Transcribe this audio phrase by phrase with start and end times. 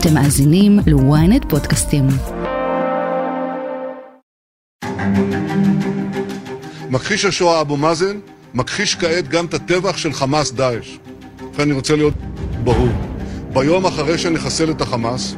[0.00, 2.06] אתם מאזינים ל-ynet פודקאסטים.
[6.90, 8.18] מכחיש השואה אבו מאזן
[8.54, 10.98] מכחיש כעת גם את הטבח של חמאס דאעש.
[11.42, 12.14] ובכן, אני רוצה להיות
[12.64, 12.88] ברור.
[13.52, 15.34] ביום אחרי שנחסל את החמאס,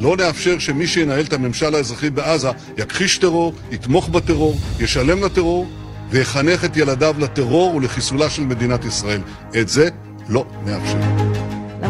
[0.00, 2.48] לא נאפשר שמי שינהל את הממשל האזרחי בעזה
[2.78, 5.66] יכחיש טרור, יתמוך בטרור, ישלם לטרור
[6.10, 9.20] ויחנך את ילדיו לטרור ולחיסולה של מדינת ישראל.
[9.60, 9.88] את זה
[10.28, 11.13] לא נאפשר.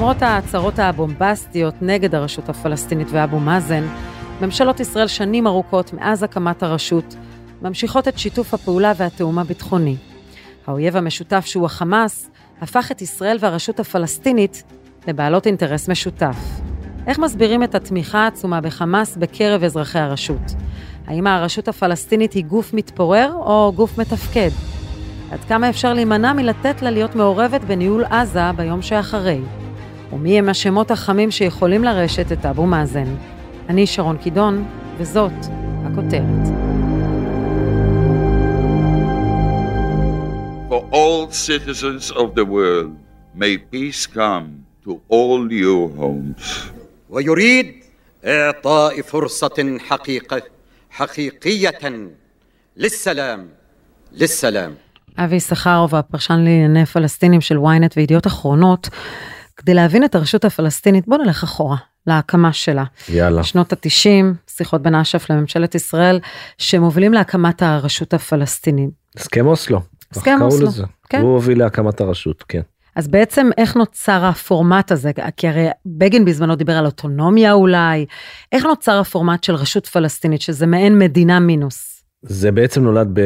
[0.04, 3.84] למרות ההצהרות הבומבסטיות נגד הרשות הפלסטינית ואבו מאזן,
[4.40, 7.14] ממשלות ישראל שנים ארוכות מאז הקמת הרשות
[7.62, 9.96] ממשיכות את שיתוף הפעולה והתאום הביטחוני.
[10.66, 12.30] האויב המשותף שהוא החמאס
[12.60, 14.62] הפך את ישראל והרשות הפלסטינית
[15.08, 16.36] לבעלות אינטרס משותף.
[17.06, 20.54] איך מסבירים את התמיכה העצומה בחמאס בקרב אזרחי הרשות?
[21.06, 24.50] האם הרשות הפלסטינית היא גוף מתפורר או גוף מתפקד?
[25.30, 29.40] עד כמה אפשר להימנע מלתת לה להיות מעורבת בניהול עזה ביום שאחרי?
[30.13, 33.15] ומי הם השמות החמים שיכולים לרשת את אבו מאזן?
[33.69, 34.65] אני שרון קידון,
[34.97, 35.31] וזאת
[35.85, 36.47] הכותרת.
[40.69, 42.91] For all citizens of the world,
[43.35, 44.47] may peace come
[44.85, 46.71] to all your homes.
[47.09, 47.83] ويريد
[48.25, 50.41] إعطاء فرصة حقيقة
[50.89, 52.09] حقيقية
[52.77, 53.47] للسلام
[54.13, 54.75] للسلام
[55.17, 58.89] אבי יששכרוב, הפרשן לענייני פלסטינים של ynet וידיעות אחרונות,
[59.64, 61.76] כדי להבין את הרשות הפלסטינית, בוא נלך אחורה,
[62.06, 62.84] להקמה שלה.
[63.08, 63.44] יאללה.
[63.44, 66.20] שנות ה-90, שיחות בין אש"ף לממשלת ישראל,
[66.58, 68.90] שמובילים להקמת הרשות הפלסטינית.
[69.16, 69.80] הסכם אוסלו.
[70.12, 70.84] הסכם אוסלו, לזה.
[71.08, 71.20] כן.
[71.20, 72.60] הוא הוביל להקמת הרשות, כן.
[72.96, 75.10] אז בעצם איך נוצר הפורמט הזה?
[75.36, 78.06] כי הרי בגין בזמנו דיבר על אוטונומיה אולי.
[78.52, 82.04] איך נוצר הפורמט של רשות פלסטינית, שזה מעין מדינה מינוס?
[82.22, 83.18] זה בעצם נולד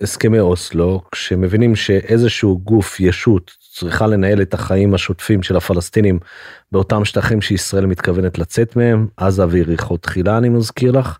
[0.00, 6.18] בהסכמי אוסלו, כשמבינים שאיזשהו גוף, ישות, צריכה לנהל את החיים השוטפים של הפלסטינים
[6.72, 11.18] באותם שטחים שישראל מתכוונת לצאת מהם, עזה ויריחו תחילה אני מזכיר לך,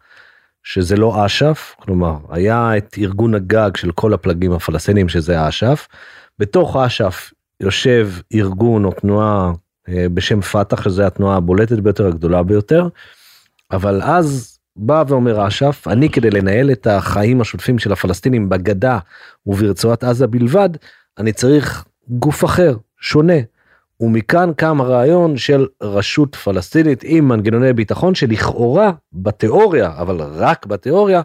[0.63, 5.89] שזה לא אש"ף, כלומר היה את ארגון הגג של כל הפלגים הפלסטינים שזה אש"ף,
[6.39, 9.53] בתוך אש"ף יושב ארגון או תנועה
[9.89, 12.89] אה, בשם פת"ח שזה התנועה הבולטת ביותר הגדולה ביותר.
[13.71, 18.99] אבל אז בא ואומר אש"ף אני כדי לנהל את החיים השוטפים של הפלסטינים בגדה
[19.47, 20.71] וברצועת עזה בלבד
[21.19, 23.39] אני צריך גוף אחר שונה.
[24.01, 31.23] ומכאן קם הרעיון של רשות פלסטינית עם מנגנוני ביטחון שלכאורה בתיאוריה אבל רק בתיאוריה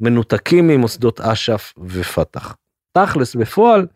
[0.00, 2.56] מנותקים ממוסדות אש"ף ופת"ח.
[2.92, 3.86] תכלס בפועל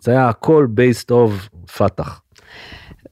[0.00, 2.20] זה היה הכל based of פת"ח.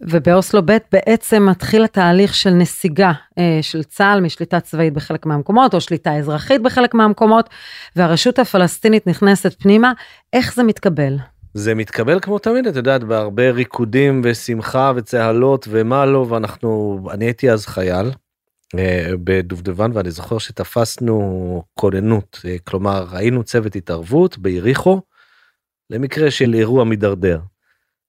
[0.01, 5.81] ובאוסלו ב' בעצם מתחיל התהליך של נסיגה אה, של צה"ל משליטה צבאית בחלק מהמקומות, או
[5.81, 7.51] שליטה אזרחית בחלק מהמקומות,
[7.97, 9.93] והרשות הפלסטינית נכנסת פנימה.
[10.33, 11.17] איך זה מתקבל?
[11.55, 17.51] זה מתקבל כמו תמיד את יודעת בהרבה ריקודים ושמחה וצהלות ומה לא ואנחנו אני הייתי
[17.51, 18.11] אז חייל
[18.79, 25.01] אה, בדובדבן ואני זוכר שתפסנו כוננות אה, כלומר היינו צוות התערבות ביריחו
[25.91, 27.41] למקרה של אירוע מידרדר.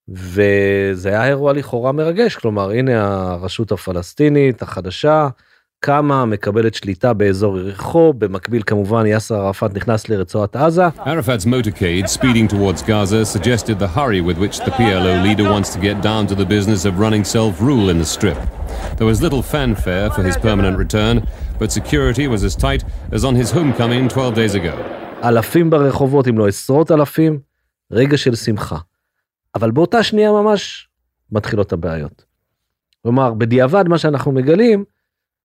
[0.08, 5.28] וזה היה אירוע לכאורה מרגש כלומר הנה הרשות הפלסטינית החדשה
[5.86, 10.88] קמה מקבלת שליטה באזור יריחו במקביל כמובן יאסר ערפאת נכנס לרצועת עזה.
[10.88, 15.80] Arafat's motorcade speeding towards Gaza suggested the hurry with which the PLO leader wants to
[15.80, 18.40] get down to the business of running self-rule in the strip.
[18.98, 21.16] There was little fanfare for his permanent return,
[21.60, 22.82] but security was as tight
[23.16, 24.76] as on his homecoming 12 days ago.
[25.24, 27.40] אלפים ברחובות אם לא עשרות אלפים
[27.92, 28.78] רגע של שמחה.
[29.56, 30.90] אבל באותה שנייה ממש
[31.32, 32.26] מתחילות הבעיות.
[33.04, 34.84] כלומר בדיעבד מה שאנחנו מגלים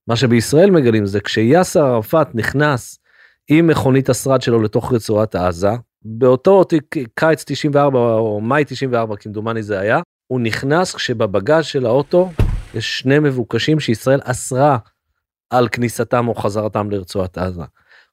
[0.09, 2.99] מה שבישראל מגלים זה כשיאסר ערפאת נכנס
[3.49, 5.71] עם מכונית השרד שלו לתוך רצועת עזה
[6.03, 6.65] באותו
[7.15, 12.31] קיץ 94 או מאי 94 כמדומני זה היה הוא נכנס כשבבגז של האוטו
[12.75, 14.79] יש שני מבוקשים שישראל אסרה
[15.51, 17.63] על כניסתם או חזרתם לרצועת עזה.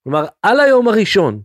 [0.03, 1.41] כלומר על היום הראשון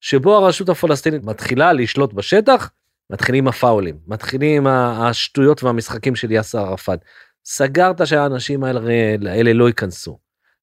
[0.00, 2.70] שבו הרשות הפלסטינית מתחילה לשלוט בשטח
[3.10, 6.98] מתחילים הפאולים מתחילים השטויות והמשחקים של יאסר ערפאת.
[7.44, 8.80] סגרת שהאנשים האלה,
[9.30, 10.18] האלה לא ייכנסו.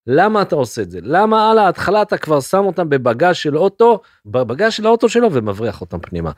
[0.07, 0.99] למה אתה עושה את זה?
[1.03, 5.81] למה על ההתחלה אתה כבר שם אותם בבגז של אוטו, בבגז של האוטו שלו ומבריח
[5.81, 6.31] אותם פנימה.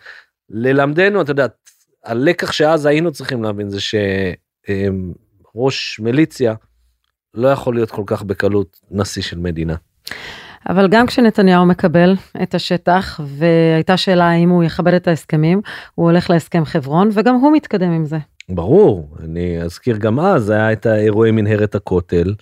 [0.49, 1.45] ללמדנו, אתה יודע,
[2.05, 3.77] הלקח שאז היינו צריכים להבין זה
[5.55, 6.53] שראש מיליציה
[7.33, 9.75] לא יכול להיות כל כך בקלות נשיא של מדינה.
[10.69, 15.61] אבל גם כשנתניהו מקבל את השטח, והייתה שאלה האם הוא יכבד את ההסכמים,
[15.95, 18.17] הוא הולך להסכם חברון, וגם הוא מתקדם עם זה.
[18.55, 22.33] ברור, אני אזכיר גם אז היה את האירועי מנהרת הכותל,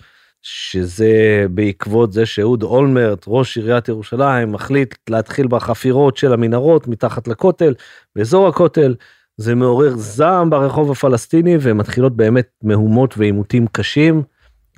[0.42, 7.74] שזה בעקבות זה שאהוד אולמרט, ראש עיריית ירושלים, מחליט להתחיל בחפירות של המנהרות מתחת לכותל,
[8.16, 8.94] באזור הכותל.
[9.36, 14.22] זה מעורר זעם ברחוב הפלסטיני ומתחילות באמת מהומות ועימותים קשים.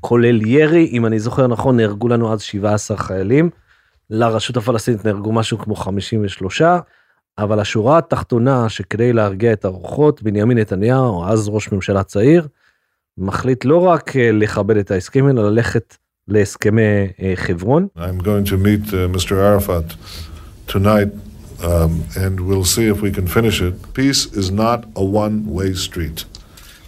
[0.00, 3.50] כולל ירי, אם אני זוכר נכון, נהרגו לנו אז 17 חיילים,
[4.10, 6.62] לרשות הפלסטינית נהרגו משהו כמו 53,
[7.38, 12.46] אבל השורה התחתונה שכדי להרגיע את הרוחות, בנימין נתניהו, אז ראש ממשלה צעיר,
[13.18, 15.96] מחליט לא רק אה, לכבד את ההסכם, אלא ללכת
[16.28, 16.82] להסכמי
[17.22, 17.88] אה, חברון.
[17.96, 19.32] I'm going to meet uh, Mr.
[19.32, 19.96] Arafat
[20.66, 21.10] tonight,
[21.62, 23.74] um, and we'll see if we can finish it.
[23.94, 26.24] Peace is not a one-way street.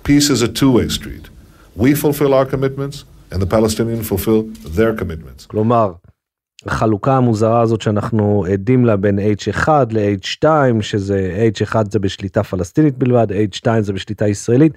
[0.04, 1.24] Peace is a two-way street.
[1.76, 4.42] We fulfill our commitments, and the Palestinians fulfill
[4.76, 5.46] their commitments.
[5.46, 5.92] כלומר,
[6.66, 10.46] החלוקה המוזרה הזאת שאנחנו עדים לה בין H1 ל-H2,
[10.80, 14.72] שזה H1 זה בשליטה פלסטינית בלבד, H2 זה בשליטה ישראלית.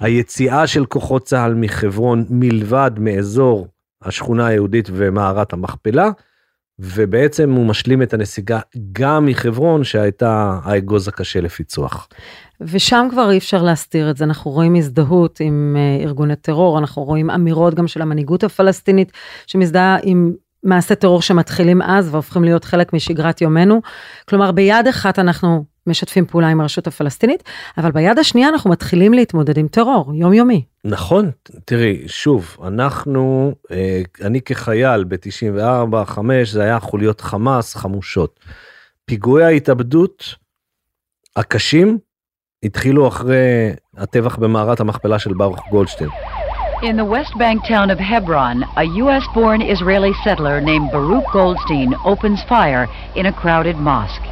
[0.00, 3.66] היציאה של כוחות צה"ל מחברון מלבד מאזור
[4.02, 6.10] השכונה היהודית ומערת המכפלה,
[6.78, 8.60] ובעצם הוא משלים את הנסיגה
[8.92, 12.08] גם מחברון שהייתה האגוז הקשה לפיצוח.
[12.60, 17.04] ושם כבר אי אפשר להסתיר את זה, אנחנו רואים הזדהות עם אה, ארגוני טרור, אנחנו
[17.04, 19.12] רואים אמירות גם של המנהיגות הפלסטינית
[19.46, 23.80] שמזדהה עם מעשי טרור שמתחילים אז והופכים להיות חלק משגרת יומנו.
[24.28, 27.42] כלומר, ביד אחת אנחנו משתפים פעולה עם הרשות הפלסטינית,
[27.78, 30.64] אבל ביד השנייה אנחנו מתחילים להתמודד עם טרור יומיומי.
[30.84, 31.30] נכון,
[31.64, 38.40] תראי, שוב, אנחנו, אה, אני כחייל ב-94, 5, זה היה חוליות חמאס חמושות.
[39.04, 40.34] פיגועי ההתאבדות
[41.36, 41.98] הקשים
[42.62, 46.10] התחילו אחרי הטבח במערת המכפלה של ברוך גולדשטיין.
[46.82, 49.24] In the West Bank town of Hebron, a U.S.
[49.34, 54.26] born Israeli settler named Baruch Goldstein opens fire in a crowded mosque.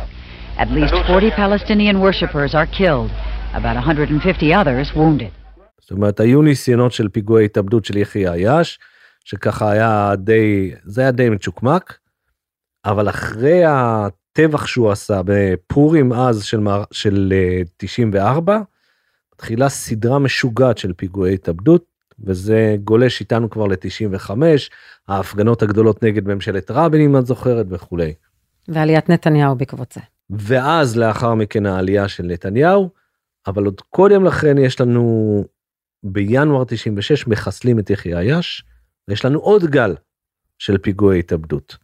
[0.57, 3.11] At least 40 Palestinian worshippers are killed,
[3.53, 5.31] about 150 others wounded.
[5.81, 8.79] זאת אומרת, היו ניסיונות של פיגועי התאבדות של יחיא עיאש,
[9.25, 11.99] שככה היה די, זה היה די מצ'וקמק,
[12.85, 16.61] אבל אחרי הטבח שהוא עשה בפורים אז של,
[16.93, 17.33] של
[17.77, 18.61] 94, אה,
[19.35, 24.31] מתחילה סדרה משוגעת של פיגועי התאבדות, וזה גולש איתנו כבר ל-95,
[25.09, 28.15] ההפגנות הגדולות נגד ממשלת רבין, אם את זוכרת, וכולי.
[28.69, 30.01] ועליית נתניהו בעקבות זה.
[30.31, 32.91] ואז לאחר מכן העלייה של נתניהו,
[33.47, 35.45] אבל עוד קודם לכן יש לנו
[36.03, 38.65] בינואר 96 מחסלים את יחיא עיאש,
[39.09, 39.95] ויש לנו עוד גל
[40.59, 41.77] של פיגועי התאבדות.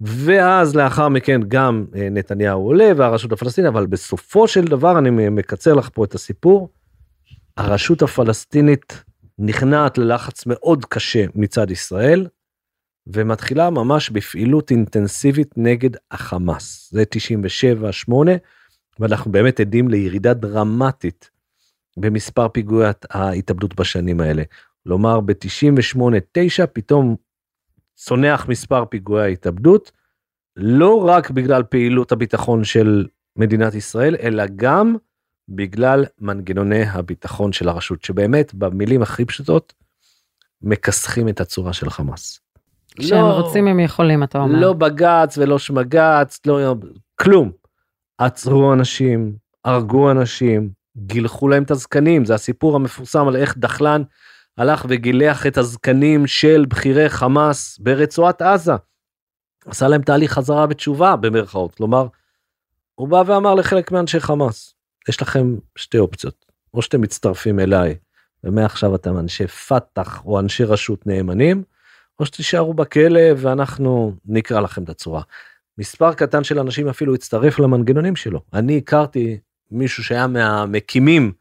[0.00, 5.74] ואז לאחר מכן גם אה, נתניהו עולה והרשות הפלסטינית, אבל בסופו של דבר אני מקצר
[5.74, 6.68] לך פה את הסיפור,
[7.56, 9.04] הרשות הפלסטינית
[9.38, 12.26] נכנעת ללחץ מאוד קשה מצד ישראל,
[13.06, 16.90] ומתחילה ממש בפעילות אינטנסיבית נגד החמאס.
[16.92, 17.04] זה
[18.08, 18.12] 97-8,
[19.00, 21.30] ואנחנו באמת עדים לירידה דרמטית
[21.96, 24.42] במספר פיגועי ההתאבדות בשנים האלה.
[24.84, 27.16] כלומר, ב-98-9 פתאום
[27.94, 29.92] צונח מספר פיגועי ההתאבדות,
[30.56, 34.96] לא רק בגלל פעילות הביטחון של מדינת ישראל, אלא גם
[35.48, 39.72] בגלל מנגנוני הביטחון של הרשות, שבאמת, במילים הכי פשוטות,
[40.62, 42.40] מכסחים את הצורה של חמאס.
[42.98, 44.60] כשהם לא, רוצים הם יכולים, אתה אומר.
[44.60, 46.74] לא בג"ץ ולא שמג"ץ, לא,
[47.20, 47.52] כלום.
[48.18, 54.02] עצרו אנשים, הרגו אנשים, גילחו להם את הזקנים, זה הסיפור המפורסם על איך דחלן
[54.58, 58.72] הלך וגילח את הזקנים של בכירי חמאס ברצועת עזה.
[59.66, 62.06] עשה להם תהליך חזרה בתשובה במרכאות, כלומר,
[62.94, 64.73] הוא בא ואמר לחלק מאנשי חמאס,
[65.08, 67.94] יש לכם שתי אופציות, או שאתם מצטרפים אליי,
[68.44, 71.62] ומעכשיו אתם אנשי פת"ח או אנשי רשות נאמנים,
[72.20, 75.22] או שתישארו בכלא ואנחנו נקרא לכם את הצורה.
[75.78, 78.40] מספר קטן של אנשים אפילו הצטרף למנגנונים שלו.
[78.52, 79.38] אני הכרתי
[79.70, 81.32] מישהו שהיה מהמקימים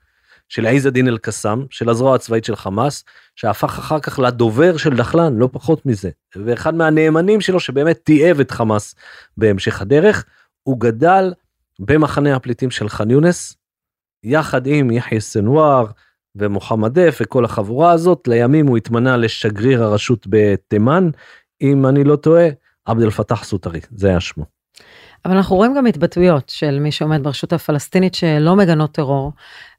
[0.49, 3.03] של עיז א-דין אל-קסאם, של הזרוע הצבאית של חמאס,
[3.35, 6.09] שהפך אחר כך לדובר של דחלן, לא פחות מזה.
[6.35, 8.95] ואחד מהנאמנים שלו שבאמת תיעב את חמאס
[9.38, 10.25] בהמשך הדרך,
[10.63, 11.33] הוא גדל
[11.79, 13.57] במחנה הפליטים של ח'אן יונס,
[14.23, 15.85] יחד עם יחיא סנוואר,
[16.35, 21.09] ומוחמד דף וכל החבורה הזאת, לימים הוא התמנה לשגריר הרשות בתימן,
[21.61, 22.47] אם אני לא טועה,
[22.85, 24.52] עבד אל פתח סוטרי, זה היה שמו.
[25.25, 29.31] אבל אנחנו רואים גם התבטאויות של מי שעומד ברשות הפלסטינית שלא מגנות טרור,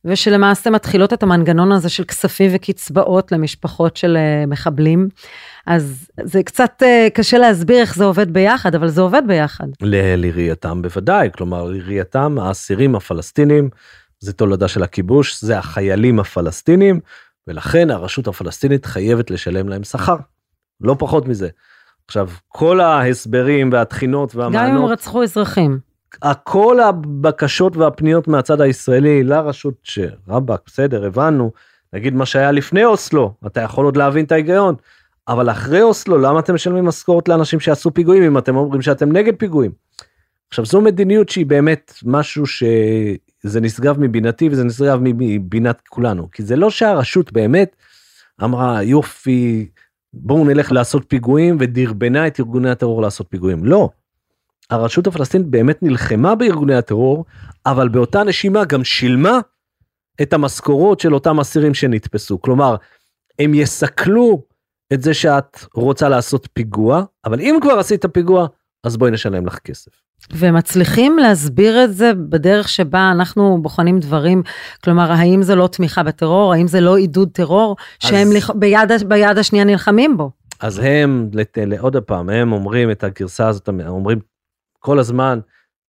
[0.04, 5.08] ושלמעשה מתחילות את המנגנון הזה של כספים וקצבאות למשפחות של אה, מחבלים.
[5.66, 9.66] אז זה קצת אה, קשה להסביר איך זה עובד ביחד, אבל זה עובד ביחד.
[9.80, 13.70] לראייתם בוודאי, כלומר לראייתם האסירים הפלסטינים
[14.20, 17.00] זה תולדה של הכיבוש, זה החיילים הפלסטינים,
[17.46, 20.16] ולכן הרשות הפלסטינית חייבת לשלם להם שכר,
[20.80, 21.48] לא פחות מזה.
[22.06, 24.70] עכשיו, כל ההסברים והתחינות והמענות...
[24.70, 25.78] גם אם רצחו אזרחים.
[26.44, 31.52] כל הבקשות והפניות מהצד הישראלי לרשות שרבאק, בסדר, הבנו,
[31.92, 34.74] נגיד מה שהיה לפני אוסלו, אתה יכול עוד להבין את ההיגיון,
[35.28, 39.32] אבל אחרי אוסלו, למה אתם משלמים משכורת לאנשים שעשו פיגועים אם אתם אומרים שאתם נגד
[39.38, 39.70] פיגועים?
[40.48, 42.64] עכשיו, זו מדיניות שהיא באמת משהו ש...
[43.42, 47.76] זה נשגב מבינתי וזה נשגב מבינת כולנו כי זה לא שהרשות באמת
[48.44, 49.68] אמרה יופי,
[50.16, 53.64] בואו נלך לעשות פיגועים ודרבנה את ארגוני הטרור לעשות פיגועים.
[53.64, 53.88] לא.
[54.70, 57.24] הרשות הפלסטינית באמת נלחמה בארגוני הטרור,
[57.66, 59.38] אבל באותה נשימה גם שילמה
[60.22, 62.40] את המשכורות של אותם אסירים שנתפסו.
[62.40, 62.76] כלומר,
[63.38, 64.42] הם יסכלו
[64.92, 68.46] את זה שאת רוצה לעשות פיגוע, אבל אם כבר עשית פיגוע,
[68.84, 69.90] אז בואי נשלם לך כסף.
[70.32, 74.42] ומצליחים להסביר את זה בדרך שבה אנחנו בוחנים דברים,
[74.84, 78.08] כלומר, האם זה לא תמיכה בטרור, האם זה לא עידוד טרור, אז...
[78.08, 78.50] שהם לח...
[78.50, 80.30] ביד, ביד השנייה נלחמים בו.
[80.60, 81.58] אז הם, לת...
[81.78, 84.18] עוד פעם, הם אומרים את הגרסה הזאת, אומרים
[84.78, 85.38] כל הזמן,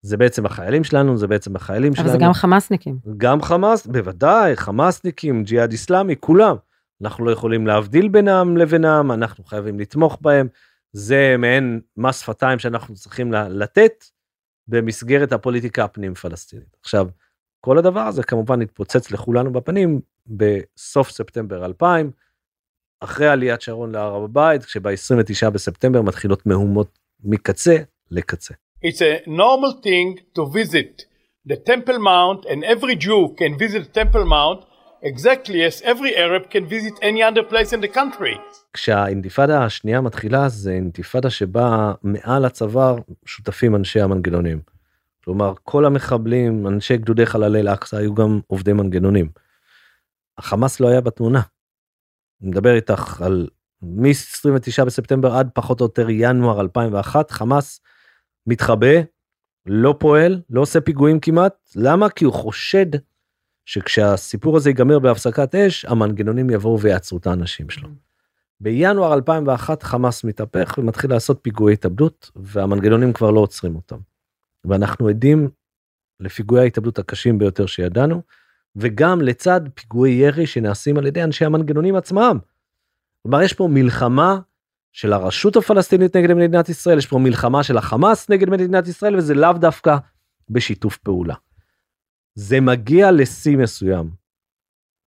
[0.02, 2.10] זה בעצם החיילים שלנו, זה בעצם החיילים אבל שלנו.
[2.10, 2.98] אבל זה גם חמאסניקים.
[3.16, 6.56] גם חמאס, בוודאי, חמאסניקים, ג'יהאד איסלאמי, כולם.
[7.02, 10.48] אנחנו לא יכולים להבדיל בינם לבינם, אנחנו חייבים לתמוך בהם.
[10.92, 14.04] זה מעין מס שפתיים שאנחנו צריכים לתת
[14.68, 16.76] במסגרת הפוליטיקה הפנים פלסטינית.
[16.80, 17.06] עכשיו,
[17.60, 22.10] כל הדבר הזה כמובן התפוצץ לכולנו בפנים בסוף ספטמבר 2000,
[23.00, 27.76] אחרי עליית שרון להר הבית, כשב-29 בספטמבר מתחילות מהומות מקצה
[28.10, 28.54] לקצה.
[28.84, 31.04] It's a normal thing to visit
[31.48, 34.71] the Temple Mount and every Jew can visit the Temple Mount
[35.04, 38.38] exactly as every Arab can visit any other place in the country.
[38.72, 44.60] כשהאינתיפאדה השנייה מתחילה זה אינתיפאדה שבה מעל הצוואר שותפים אנשי המנגנונים.
[45.24, 49.28] כלומר כל המחבלים אנשי גדודי חללי אל-אקצא היו גם עובדי מנגנונים.
[50.38, 51.40] החמאס לא היה בתמונה.
[52.42, 53.48] אני מדבר איתך על
[53.82, 57.80] מ-29 בספטמבר עד פחות או יותר ינואר 2001 חמאס
[58.46, 58.96] מתחבא
[59.66, 62.86] לא פועל לא עושה פיגועים כמעט למה כי הוא חושד
[63.64, 67.88] שכשהסיפור הזה ייגמר בהפסקת אש המנגנונים יבואו ויעצרו את האנשים שלו.
[68.60, 73.96] בינואר 2001 חמאס מתהפך ומתחיל לעשות פיגועי התאבדות והמנגנונים כבר לא עוצרים אותם.
[74.64, 75.48] ואנחנו עדים
[76.20, 78.22] לפיגועי ההתאבדות הקשים ביותר שידענו
[78.76, 82.38] וגם לצד פיגועי ירי שנעשים על ידי אנשי המנגנונים עצמם.
[83.22, 84.38] כלומר יש פה מלחמה
[84.92, 89.34] של הרשות הפלסטינית נגד מדינת ישראל יש פה מלחמה של החמאס נגד מדינת ישראל וזה
[89.34, 89.96] לאו דווקא
[90.50, 91.34] בשיתוף פעולה.
[92.34, 94.10] זה מגיע לשיא מסוים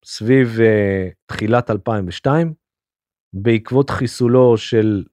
[0.05, 2.53] סביב uh, תחילת 2002
[3.33, 5.03] בעקבות חיסולו של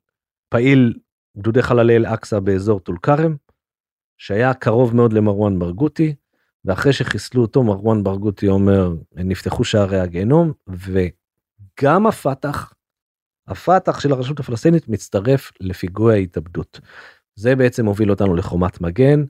[0.48, 0.98] פעיל
[1.38, 3.36] גדודי חללי אל-אקצא באזור טול כרם
[4.18, 6.14] שהיה קרוב מאוד למרואן ברגותי
[6.64, 12.74] ואחרי שחיסלו אותו מרואן ברגותי אומר נפתחו שערי הגיהנום וגם הפת"ח
[13.48, 16.80] הפת"ח של הרשות הפלסטינית מצטרף לפיגועי ההתאבדות.
[17.34, 19.24] זה בעצם הוביל אותנו לחומת מגן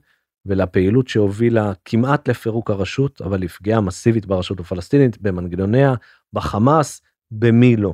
[0.46, 5.94] ולפעילות שהובילה כמעט לפירוק הרשות אבל לפגיעה מסיבית ברשות הפלסטינית במנגנוניה
[6.32, 7.92] בחמאס במי לא.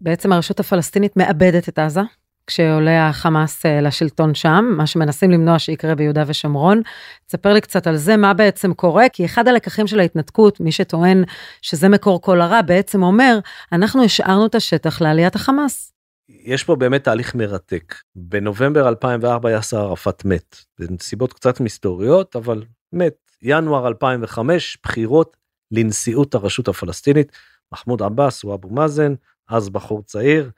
[0.00, 2.00] בעצם הרשות הפלסטינית מאבדת את עזה
[2.46, 6.82] כשעולה החמאס אה, לשלטון שם, מה שמנסים למנוע שיקרה ביהודה ושומרון.
[7.26, 11.24] תספר לי קצת על זה, מה בעצם קורה, כי אחד הלקחים של ההתנתקות, מי שטוען
[11.62, 13.38] שזה מקור כל הרע, בעצם אומר,
[13.72, 15.91] אנחנו השארנו את השטח לעליית החמאס.
[16.40, 17.94] יש פה באמת תהליך מרתק.
[18.14, 23.14] בנובמבר 2004 יאסר ערפאת מת, בנסיבות קצת מסתוריות, אבל מת.
[23.42, 25.36] ינואר 2005, בחירות
[25.70, 27.32] לנשיאות הרשות הפלסטינית,
[27.72, 29.14] מחמוד עבאס הוא אבו מאזן,
[29.48, 30.50] אז בחור צעיר,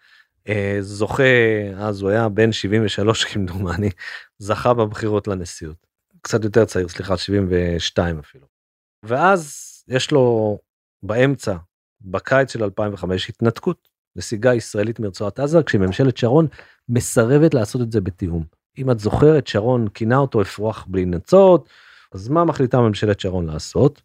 [0.48, 1.22] אה, זוכה,
[1.76, 3.90] אז הוא היה בן 73 כמדומני,
[4.38, 5.86] זכה בבחירות לנשיאות.
[6.22, 8.46] קצת יותר צעיר, סליחה, 72 אפילו.
[9.02, 10.58] ואז יש לו
[11.02, 11.56] באמצע,
[12.00, 16.46] בקיץ של 2005, התנתקות, נסיגה ישראלית מרצועת עזה, כשממשלת שרון
[16.88, 18.44] מסרבת לעשות את זה בתיאום.
[18.78, 21.68] אם את זוכרת, שרון כינה אותו אפרוח בלי נצות,
[22.12, 24.02] אז מה מחליטה ממשלת שרון לעשות?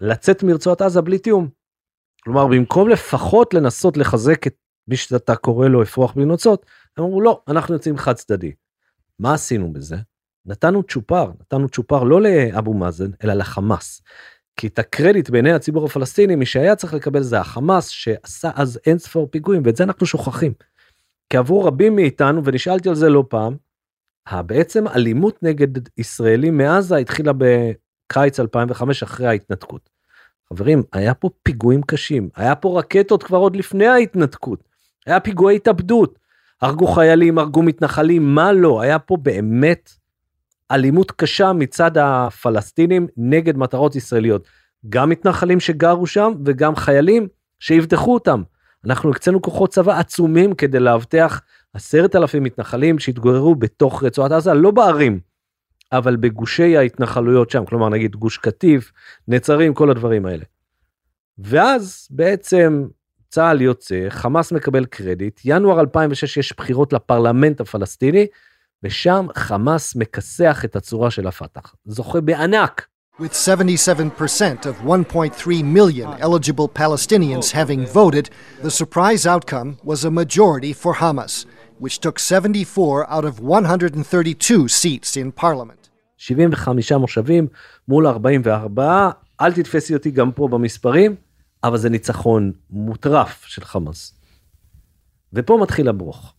[0.00, 1.48] לצאת מרצועת עזה בלי תיאום.
[2.24, 4.54] כלומר, במקום לפחות לנסות לחזק את
[4.88, 6.66] מי שאתה קורא לו אפרוח בלי נוצות,
[6.96, 8.52] הם אמרו לא, אנחנו יוצאים חד צדדי.
[9.18, 9.96] מה עשינו בזה?
[10.46, 14.02] נתנו צ'ופר, נתנו צ'ופר לא לאבו מאזן, אלא לחמאס.
[14.56, 18.98] כי את הקרדיט בעיני הציבור הפלסטיני, מי שהיה צריך לקבל זה החמאס, שעשה אז אין
[18.98, 20.52] ספור פיגועים, ואת זה אנחנו שוכחים.
[21.30, 23.56] כי עבור רבים מאיתנו, ונשאלתי על זה לא פעם,
[24.46, 25.68] בעצם אלימות נגד
[25.98, 29.90] ישראלים מעזה התחילה בקיץ 2005 אחרי ההתנתקות.
[30.48, 34.64] חברים, היה פה פיגועים קשים, היה פה רקטות כבר עוד לפני ההתנתקות.
[35.06, 36.18] היה פיגועי התאבדות,
[36.62, 39.90] הרגו חיילים, הרגו מתנחלים, מה לא, היה פה באמת
[40.70, 44.48] אלימות קשה מצד הפלסטינים נגד מטרות ישראליות.
[44.88, 47.28] גם מתנחלים שגרו שם וגם חיילים
[47.60, 48.42] שיבטחו אותם.
[48.84, 51.40] אנחנו הקצינו כוחות צבא עצומים כדי לאבטח
[51.74, 55.20] עשרת אלפים מתנחלים שהתגוררו בתוך רצועת עזה, לא בערים,
[55.92, 58.92] אבל בגושי ההתנחלויות שם, כלומר נגיד גוש קטיף,
[59.28, 60.44] נצרים, כל הדברים האלה.
[61.38, 62.86] ואז בעצם
[63.28, 68.26] צה"ל יוצא, חמאס מקבל קרדיט, ינואר 2006 יש בחירות לפרלמנט הפלסטיני,
[68.84, 71.74] ושם חמאס מכסח את הצורה של הפת"ח.
[71.84, 72.86] זוכה בענק
[73.20, 78.28] With 77% of 1.3 million eligible Palestinians having voted,
[78.62, 81.46] the surprise outcome was a majority for Hamas,
[81.78, 85.90] which took 74 out of 132 seats in parliament.
[86.18, 87.46] 75 מושבים
[87.88, 89.10] מול 44,
[89.40, 91.14] אל תתפסי אותי גם פה במספרים,
[91.64, 94.14] אבל זה ניצחון מוטרף של חמאס.
[95.32, 96.34] ופה מתחיל הברוך.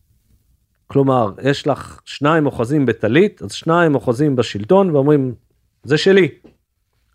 [0.86, 5.34] כלומר, יש לך שניים אוחזים בטלית, אז שניים אוחזים בשלטון ואומרים,
[5.84, 6.28] זה שלי.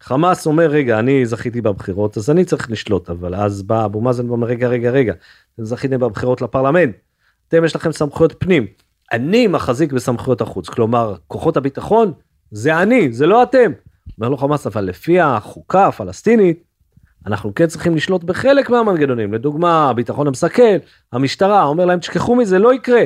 [0.02, 4.30] חמאס אומר, רגע, אני זכיתי בבחירות, אז אני צריך לשלוט, אבל אז בא אבו מאזן
[4.30, 5.14] ואומר, רגע, רגע, רגע,
[5.56, 6.96] אתם זכיתם בבחירות לפרלמנט,
[7.48, 8.68] אתם יש לכם סמכויות פנים,
[9.12, 12.14] אני מחזיק בסמכויות החוץ, כלומר, כוחות הביטחון,
[12.52, 13.72] זה אני, זה לא אתם.
[14.18, 16.64] אומר לו חמאס, אבל לפי החוקה הפלסטינית,
[17.26, 20.78] אנחנו כן צריכים לשלוט בחלק מהמנגנונים, לדוגמה, הביטחון המסכל,
[21.12, 23.02] המשטרה, אומר להם, תשכחו מזה, לא יקרה.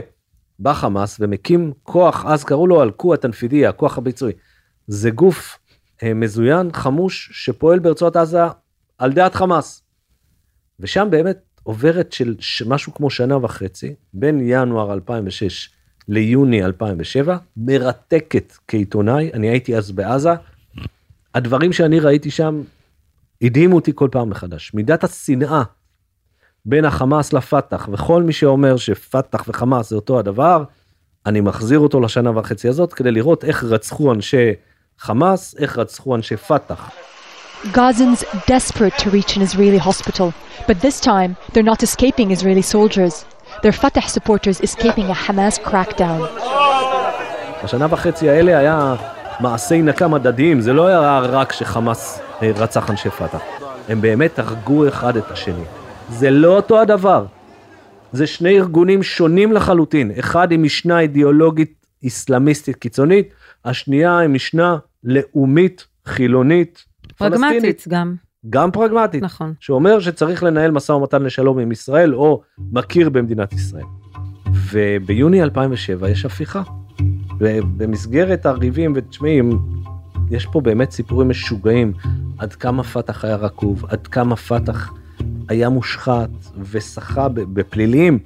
[0.60, 4.34] בא חמאס ומקים כוח, אז קראו לו אלקוע תנפידיה, הכוח הביצועי.
[4.88, 5.60] זה גוף
[6.04, 8.44] אה, מזוין, חמוש, שפועל ברצועת עזה
[8.98, 9.84] על דעת חמאס.
[10.80, 12.36] ושם באמת עוברת של
[12.66, 15.70] משהו כמו שנה וחצי, בין ינואר 2006
[16.08, 20.30] ליוני 2007, מרתקת כעיתונאי, אני הייתי אז בעזה,
[21.36, 22.62] הדברים שאני ראיתי שם
[23.42, 24.74] הדהימו אותי כל פעם מחדש.
[24.74, 25.64] מידת השנאה
[26.66, 30.64] בין החמאס לפתח, וכל מי שאומר שפתח וחמאס זה אותו הדבר,
[31.26, 34.52] אני מחזיר אותו לשנה וחצי הזאת כדי לראות איך רצחו אנשי
[35.00, 36.90] חמאס, איך רצחו אנשי פתח.
[37.74, 40.28] Gazans desperate to reach an Israeli hospital,
[40.68, 43.26] but this time they're not escaping Israeli soldiers.
[43.62, 46.22] They're Fatah supporters escaping a Hamas crackdown.
[47.64, 48.96] בשנה וחצי האלה היה
[49.40, 53.42] מעשי נקם הדדיים, זה לא היה רק שחמאס אה, רצח אנשי פתח,
[53.90, 55.85] הם באמת הרגו אחד את השני.
[56.10, 57.26] זה לא אותו הדבר.
[58.12, 63.30] זה שני ארגונים שונים לחלוטין, אחד עם משנה אידיאולוגית איסלאמיסטית קיצונית,
[63.66, 66.86] השנייה עם משנה לאומית, חילונית,
[67.18, 67.86] פרגמטית פלסטינית.
[67.88, 68.16] גם.
[68.50, 69.24] גם פרגמטית.
[69.24, 69.54] נכון.
[69.60, 73.86] שאומר שצריך לנהל משא ומתן לשלום עם ישראל, או מכיר במדינת ישראל.
[74.72, 76.62] וביוני 2007 יש הפיכה.
[77.40, 79.42] ובמסגרת הריבים, ותשמעי,
[80.32, 81.94] יש פה באמת סיפורים משוגעים,
[82.38, 84.92] עד כמה פתח היה רקוב, עד כמה פתח
[85.50, 86.30] היה מושחת
[86.72, 88.20] ושחה בפליליים.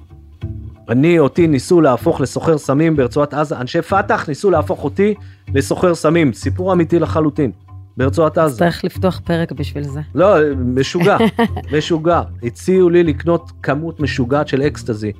[0.88, 5.14] אני, אותי ניסו להפוך לסוחר סמים ברצועת עזה, אנשי פתח ניסו להפוך אותי
[5.54, 7.50] לסוחר סמים, סיפור אמיתי לחלוטין,
[7.96, 8.58] ברצועת עזה.
[8.58, 10.00] צריך לפתוח פרק בשביל זה.
[10.14, 11.16] לא, משוגע,
[11.76, 12.22] משוגע.
[12.42, 15.12] הציעו לי לקנות כמות משוגעת של אקסטזי.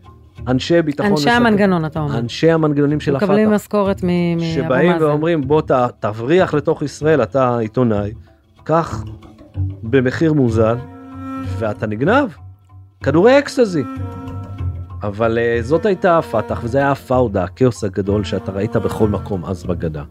[0.49, 1.11] אנשי ביטחון...
[1.11, 2.19] אנשי מספק- המנגנון, אתה אומר.
[2.19, 3.27] אנשי המנגנונים של הפתח.
[3.27, 5.05] מקבלים משכורת מאבו שבאים מאזן.
[5.05, 8.13] ואומרים בוא ת, תבריח לתוך ישראל, אתה עיתונאי,
[8.65, 9.05] קח
[9.83, 10.77] במחיר מוזל,
[11.61, 12.31] ואתה נגנב.
[13.03, 13.83] כדורי אקסטזי.
[15.03, 19.65] אבל uh, זאת הייתה הפתח, וזה היה הפאודה, הכאוס הגדול שאתה ראית בכל מקום אז
[19.65, 20.03] בגדה.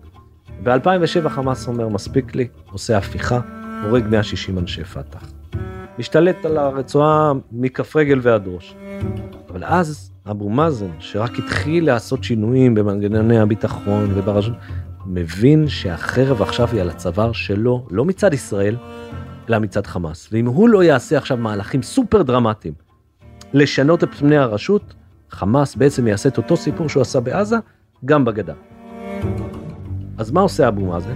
[0.64, 3.40] ב-2007 חמאס אומר, מספיק לי, עושה הפיכה,
[3.84, 5.32] הורג 160 אנשי פתח.
[6.00, 8.76] משתלט על הרצועה מכף רגל ועד ראש.
[9.50, 14.54] אבל אז אבו מאזן, שרק התחיל לעשות שינויים במנגנוני הביטחון וברשות,
[15.06, 18.76] מבין שהחרב עכשיו היא על הצוואר שלו, לא מצד ישראל,
[19.50, 20.30] אלא מצד חמאס.
[20.32, 22.74] ואם הוא לא יעשה עכשיו מהלכים סופר דרמטיים
[23.54, 24.94] לשנות את פני הרשות,
[25.30, 27.56] חמאס בעצם יעשה את אותו סיפור שהוא עשה בעזה,
[28.06, 28.54] גם בגדה.
[30.18, 31.16] אז מה עושה אבו מאזן?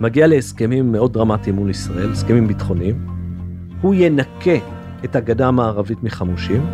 [0.00, 3.06] מגיע להסכמים מאוד דרמטיים מול ישראל, הסכמים ביטחוניים.
[3.80, 4.56] הוא ינקה
[5.04, 6.66] את הגדה המערבית מחמושים.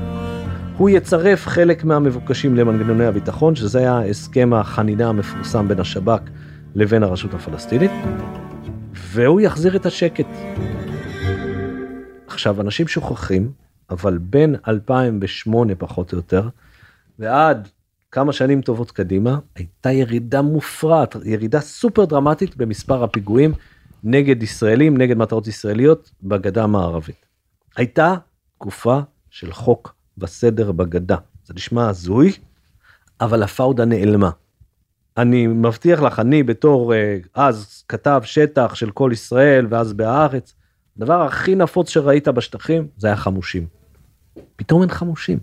[0.76, 6.20] הוא יצרף חלק מהמבוקשים למנגנוני הביטחון, שזה היה הסכם החנינה המפורסם בין השב"כ
[6.74, 7.90] לבין הרשות הפלסטינית,
[9.12, 10.26] והוא יחזיר את השקט.
[12.26, 13.52] עכשיו, אנשים שוכחים,
[13.90, 16.48] אבל בין 2008 פחות או יותר,
[17.18, 17.68] ועד
[18.10, 23.52] כמה שנים טובות קדימה, הייתה ירידה מופרעת, ירידה סופר דרמטית במספר הפיגועים
[24.04, 27.26] נגד ישראלים, נגד מטרות ישראליות בגדה המערבית.
[27.76, 28.14] הייתה
[28.54, 31.16] תקופה של חוק וסדר בגדה.
[31.44, 32.32] זה נשמע הזוי,
[33.20, 34.30] אבל הפאודה נעלמה.
[35.16, 40.54] אני מבטיח לך, אני בתור אה, אז כתב שטח של כל ישראל ואז בהארץ,
[40.96, 43.66] הדבר הכי נפוץ שראית בשטחים זה היה חמושים.
[44.56, 45.38] פתאום אין חמושים.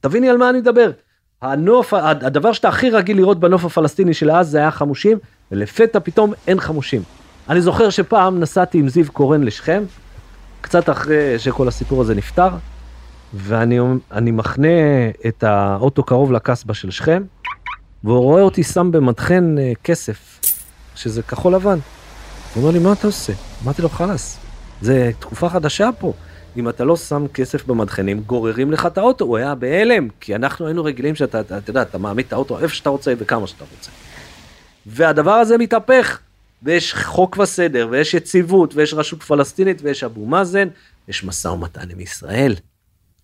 [0.00, 0.90] תביני על מה אני מדבר.
[1.42, 5.18] הנוף, הדבר שאתה הכי רגיל לראות בנוף הפלסטיני של אז זה היה חמושים,
[5.52, 7.02] ולפתע פתאום אין חמושים.
[7.48, 9.82] אני זוכר שפעם נסעתי עם זיו קורן לשכם,
[10.60, 12.48] קצת אחרי שכל הסיפור הזה נפתר,
[13.34, 13.78] ואני
[14.12, 14.68] אני מחנה
[15.26, 17.22] את האוטו קרוב לקסבה של שכם,
[18.04, 20.40] והוא רואה אותי שם במדחן אה, כסף,
[20.94, 21.78] שזה כחול לבן.
[22.54, 23.32] הוא אומר לי, מה אתה עושה?
[23.64, 24.38] אמרתי לו, חלאס,
[24.80, 26.12] זה תקופה חדשה פה.
[26.56, 29.24] אם אתה לא שם כסף במדחנים, גוררים לך את האוטו.
[29.24, 32.58] הוא היה בהלם, כי אנחנו היינו רגילים שאתה, אתה, אתה יודע, אתה מעמיד את האוטו
[32.58, 33.90] איפה שאתה רוצה וכמה שאתה רוצה.
[34.86, 36.18] והדבר הזה מתהפך
[36.62, 40.68] ויש חוק וסדר, ויש יציבות, ויש רשות פלסטינית, ויש אבו מאזן,
[41.08, 42.54] יש משא ומתן עם ישראל,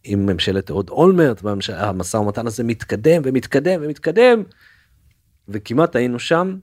[0.05, 4.43] עם ממשלת אהוד אולמרט, והמשא ומתן הזה מתקדם ומתקדם ומתקדם,
[5.49, 6.57] וכמעט היינו שם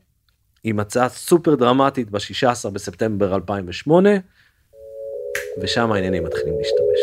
[0.63, 4.09] עם הצעה סופר דרמטית ב-16 בספטמבר 2008,
[5.61, 6.99] ושם העניינים מתחילים להשתבש.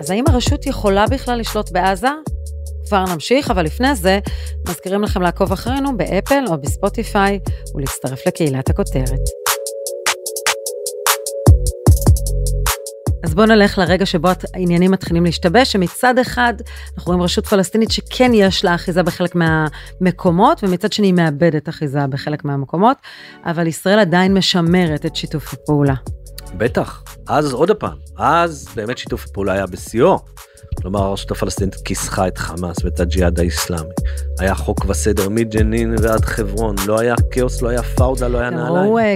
[0.00, 2.08] אז האם הרשות יכולה בכלל לשלוט בעזה?
[2.88, 4.18] כבר נמשיך, אבל לפני זה,
[4.68, 7.40] מזכירים לכם לעקוב אחרינו באפל או בספוטיפיי
[7.74, 9.41] ולהצטרף לקהילת הכותרת.
[13.22, 16.54] אז בואו נלך לרגע שבו העניינים מתחילים להשתבש, שמצד אחד
[16.96, 22.06] אנחנו רואים רשות פלסטינית שכן יש לה אחיזה בחלק מהמקומות, ומצד שני היא מאבדת אחיזה
[22.06, 22.96] בחלק מהמקומות,
[23.46, 25.94] אבל ישראל עדיין משמרת את שיתוף הפעולה.
[26.56, 30.18] בטח, אז עוד פעם, אז באמת שיתוף הפעולה היה בשיאו.
[30.80, 33.88] כלומר הרשות הפלסטינית כיסחה את חמאס ואת הג'יהאד האיסלאמי.
[34.38, 38.86] היה חוק וסדר מג'נין ועד חברון, לא היה כאוס, לא היה פאודה, לא היה נעליים.
[38.86, 39.14] ראו אה,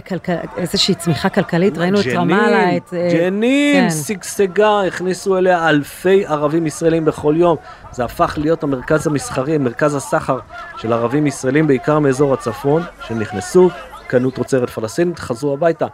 [0.57, 2.95] איזושהי צמיחה כלכלית, ראינו את רמאללה, את...
[2.95, 3.97] אה, ג'נין, כן.
[4.07, 7.57] שגשגה, הכניסו אליה אלפי ערבים ישראלים בכל יום.
[7.93, 10.39] זה הפך להיות המרכז המסחרי, מרכז הסחר
[10.77, 13.71] של ערבים ישראלים, בעיקר מאזור הצפון, שנכנסו,
[14.07, 15.87] קנו תוצרת פלסטינית, חזרו הביתה.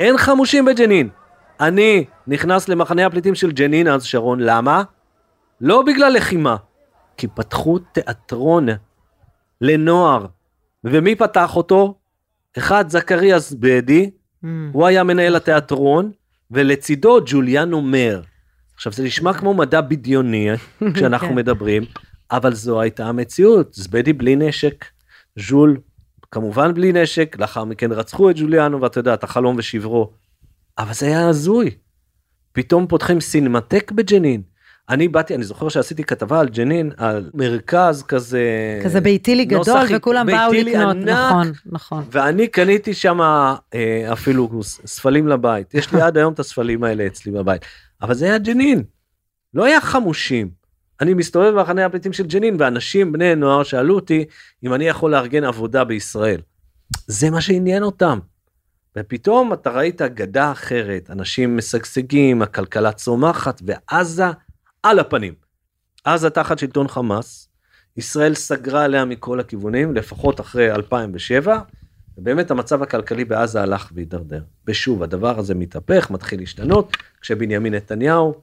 [0.00, 1.08] אין חמושים בג'נין.
[1.60, 4.82] אני נכנס למחנה הפליטים של ג'נין אז שרון, למה?
[5.60, 6.56] לא בגלל לחימה,
[7.16, 8.66] כי פתחו תיאטרון
[9.60, 10.26] לנוער.
[10.84, 11.94] ומי פתח אותו?
[12.58, 14.46] אחד, זכריה זבדי, mm.
[14.72, 16.12] הוא היה מנהל התיאטרון,
[16.50, 18.22] ולצידו ג'וליאנו מר.
[18.74, 20.48] עכשיו זה נשמע כמו מדע בדיוני
[20.94, 21.34] כשאנחנו כן.
[21.34, 21.82] מדברים,
[22.30, 24.84] אבל זו הייתה המציאות, זבדי בלי נשק,
[25.38, 25.76] ז'ול
[26.30, 30.12] כמובן בלי נשק, לאחר מכן רצחו את ג'וליאנו ואתה יודע, את החלום ושברו.
[30.78, 31.70] אבל זה היה הזוי.
[32.52, 34.42] פתאום פותחים סינמטק בג'נין.
[34.90, 38.40] אני באתי, אני זוכר שעשיתי כתבה על ג'נין, על מרכז כזה...
[38.84, 42.04] כזה ביתילי גדול, וכולם באו לקנות, ענק, נכון, נכון.
[42.10, 45.74] ואני קניתי שם אה, אפילו ספלים לבית.
[45.74, 47.62] יש לי עד היום את הספלים האלה אצלי בבית.
[48.02, 48.82] אבל זה היה ג'נין.
[49.54, 50.50] לא היה חמושים.
[51.00, 54.24] אני מסתובב במחנה הפליטים של ג'נין, ואנשים, בני נוער, שאלו אותי
[54.64, 56.40] אם אני יכול לארגן עבודה בישראל.
[57.06, 58.18] זה מה שעניין אותם.
[58.98, 64.24] ופתאום אתה ראית גדה אחרת, אנשים משגשגים, הכלכלה צומחת, ועזה
[64.90, 65.34] על הפנים.
[66.04, 67.48] עזה תחת שלטון חמאס,
[67.96, 71.60] ישראל סגרה עליה מכל הכיוונים, לפחות אחרי 2007,
[72.18, 74.42] ובאמת המצב הכלכלי בעזה הלך והידרדר.
[74.66, 78.34] ושוב, הדבר הזה מתהפך, מתחיל להשתנות, כשבנימין נתניהו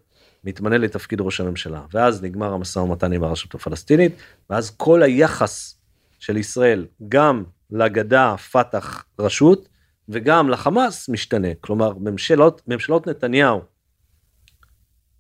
[0.43, 4.15] מתמנה לתפקיד ראש הממשלה, ואז נגמר המשא ומתן עם הרשות הפלסטינית,
[4.49, 5.77] ואז כל היחס
[6.19, 9.69] של ישראל, גם לגדה, פת"ח, רשות,
[10.09, 11.47] וגם לחמאס משתנה.
[11.61, 13.61] כלומר, ממשלות, ממשלות נתניהו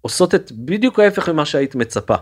[0.03, 2.15] עושות את בדיוק ההפך ממה שהיית מצפה.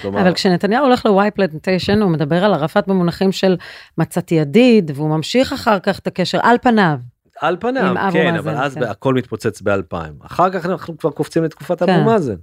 [0.00, 0.20] כלומר...
[0.20, 3.56] אבל כשנתניהו הולך לוואי פלנטיישן הוא מדבר על ערפאת במונחים של
[3.98, 6.98] מצאתי ידיד והוא ממשיך אחר כך את הקשר על פניו.
[7.40, 8.82] על פניו, כן, אבל אז כן.
[8.82, 10.12] הכל מתפוצץ באלפיים.
[10.20, 11.94] אחר כך אנחנו כבר קופצים לתקופת כן.
[11.94, 12.34] אבו מאזן.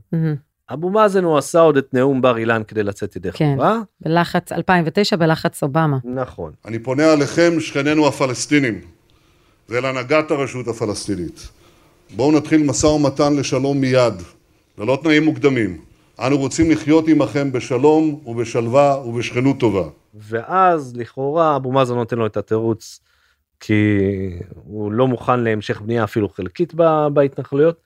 [0.73, 3.79] אבו מאזן הוא עשה עוד את נאום בר אילן כדי לצאת ידי כן, חברה.
[4.01, 5.97] בלחץ 2009 בלחץ אובמה.
[6.03, 6.51] נכון.
[6.65, 8.81] אני פונה עליכם שכנינו הפלסטינים
[9.69, 11.49] ואל הנהגת הרשות הפלסטינית.
[12.11, 14.13] בואו נתחיל משא ומתן לשלום מיד,
[14.77, 15.81] ללא תנאים מוקדמים.
[16.19, 19.89] אנו רוצים לחיות עמכם בשלום ובשלווה ובשכנות טובה.
[20.13, 22.99] ואז לכאורה אבו מאזן נותן לו את התירוץ
[23.59, 23.97] כי
[24.55, 26.73] הוא לא מוכן להמשך בנייה אפילו חלקית
[27.13, 27.81] בהתנחלויות.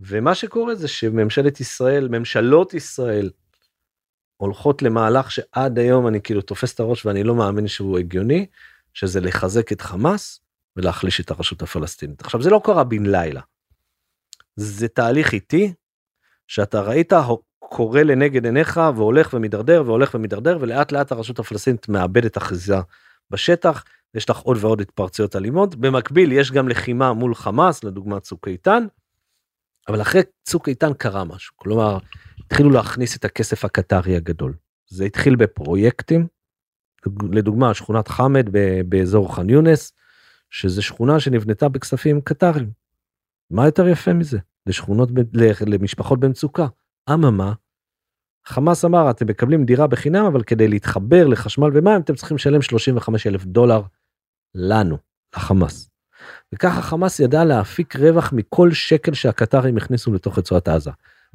[0.00, 3.30] ומה שקורה זה שממשלת ישראל, ממשלות ישראל,
[4.36, 8.46] הולכות למהלך שעד היום אני כאילו תופס את הראש ואני לא מאמין שהוא הגיוני,
[8.94, 10.40] שזה לחזק את חמאס
[10.80, 12.20] ולהחליש את הרשות הפלסטינית.
[12.20, 13.40] עכשיו זה לא קרה בן לילה.
[14.56, 15.72] זה תהליך איטי
[16.46, 17.12] שאתה ראית
[17.58, 22.76] קורה לנגד עיניך והולך ומידרדר והולך ומידרדר ולאט לאט הרשות הפלסטינית מאבדת אחיזה
[23.30, 28.48] בשטח יש לך עוד ועוד התפרצויות אלימות במקביל יש גם לחימה מול חמאס לדוגמה צוק
[28.48, 28.86] איתן.
[29.88, 31.98] אבל אחרי צוק איתן קרה משהו כלומר
[32.38, 34.54] התחילו להכניס את הכסף הקטרי הגדול
[34.86, 36.26] זה התחיל בפרויקטים
[37.32, 38.48] לדוגמה שכונת חמד
[38.88, 39.92] באזור ח'אן יונס
[40.50, 42.70] שזה שכונה שנבנתה בכספים קטרים.
[43.50, 44.38] מה יותר יפה מזה?
[44.66, 45.08] לשכונות,
[45.66, 46.66] למשפחות במצוקה.
[47.10, 47.52] אממה,
[48.46, 53.26] חמאס אמר אתם מקבלים דירה בחינם אבל כדי להתחבר לחשמל ומים אתם צריכים לשלם 35
[53.26, 53.82] אלף דולר
[54.54, 54.98] לנו,
[55.36, 55.90] לחמאס.
[56.54, 60.90] וככה חמאס ידע להפיק רווח מכל שקל שהקטרים הכניסו לתוך רצועת עזה.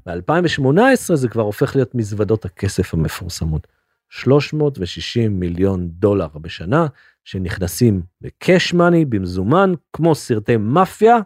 [0.06, 3.68] ב-2018 זה כבר הופך להיות מזוודות הכסף המפורסמות.
[4.10, 6.88] 360 מיליון דולר בשנה
[7.24, 11.18] שנכנסים בקאש מאני במזומן כמו סרטי מאפיה.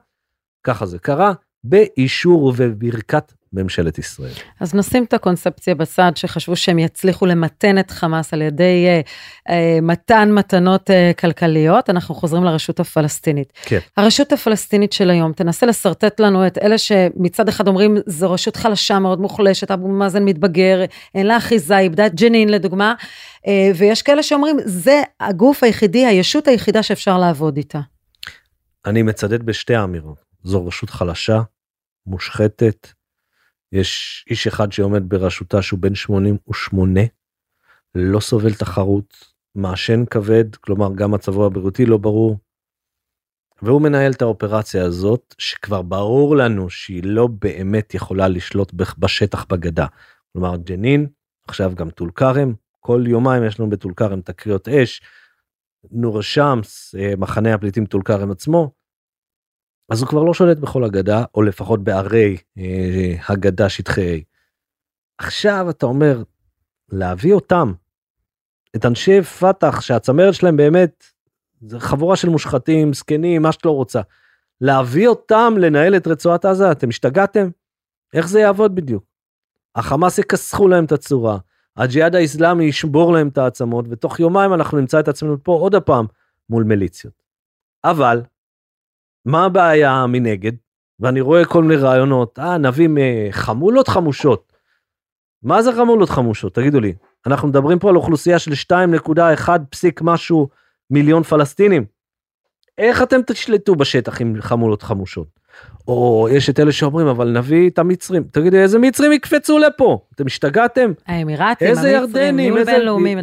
[0.64, 4.32] ככה זה קרה באישור וברכת ממשלת ישראל.
[4.60, 9.02] אז נשים את הקונספציה בצד, שחשבו שהם יצליחו למתן את חמאס על ידי אה,
[9.50, 13.54] אה, מתן מתנות אה, כלכליות, אנחנו חוזרים לרשות הפלסטינית.
[13.62, 13.80] כן.
[13.98, 19.00] הרשות הפלסטינית של היום, תנסה לשרטט לנו את אלה שמצד אחד אומרים, זו רשות חלשה
[19.00, 20.86] מאוד מוחלשת, אבו מאזן מתבגר,
[21.16, 22.94] אין לה אחיזה, איבדה את ג'נין לדוגמה,
[23.48, 27.80] אה, ויש כאלה שאומרים, זה הגוף היחידי, הישות היחידה שאפשר לעבוד איתה.
[28.86, 30.18] אני מצדד בשתי האמירות.
[30.44, 31.42] זו רשות חלשה,
[32.06, 32.99] מושחתת.
[33.72, 37.02] יש איש אחד שעומד בראשותה שהוא בן 88,
[37.96, 42.38] לא סובל תחרות, מעשן כבד, כלומר גם מצבו הבריאותי לא ברור.
[43.62, 49.86] והוא מנהל את האופרציה הזאת, שכבר ברור לנו שהיא לא באמת יכולה לשלוט בשטח בגדה.
[50.34, 51.08] כלומר ג'נין,
[51.48, 55.02] עכשיו גם טול כרם, כל יומיים יש לנו בטול כרם תקריות אש,
[55.92, 58.72] נור שמס, אה, מחנה הפליטים טול כרם עצמו,
[59.90, 64.24] אז הוא כבר לא שולט בכל הגדה, או לפחות בערי אה, הגדה שטחי A.
[65.18, 66.24] עכשיו אתה אומר,
[66.92, 67.74] להביא אותם,
[68.76, 71.04] את אנשי פת"ח שהצמרת שלהם באמת,
[71.62, 74.02] זה חבורה של מושחתים, זקנים, מה שאת לא רוצה.
[74.62, 77.50] להביא אותם לנהל את רצועת עזה, אתם השתגעתם?
[78.14, 79.04] איך זה יעבוד בדיוק?
[79.76, 81.38] החמאס יכסחו להם את הצורה,
[81.78, 86.06] הג'יהאד האיסלאמי ישבור להם את העצמות, ותוך יומיים אנחנו נמצא את עצמנו פה עוד הפעם
[86.50, 87.24] מול מיליציות.
[87.84, 88.22] אבל
[89.30, 90.52] מה הבעיה מנגד?
[91.00, 92.88] ואני רואה כל מיני רעיונות, אה, נביא
[93.32, 94.54] חמולות חמושות.
[95.44, 96.56] מה זה חמולות חמושות?
[96.56, 96.94] תגידו לי.
[97.28, 100.50] אנחנו מדברים פה על אוכלוסייה של 2.1 פסיק משהו
[100.90, 101.86] מיליון פלסטינים.
[102.78, 105.28] איך אתם תשלטו בשטח עם חמולות חמושות?
[105.88, 108.24] או יש את אלה שאומרים, אבל נביא את המצרים.
[108.24, 110.00] תגידו, איזה מצרים יקפצו לפה?
[110.16, 110.92] אתם השתגעתם?
[111.08, 112.78] האמירתים, איזה ירדנים, איזה...